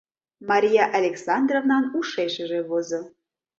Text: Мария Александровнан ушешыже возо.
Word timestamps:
Мария 0.49 0.85
Александровнан 0.99 1.83
ушешыже 1.97 2.59
возо. 2.69 3.01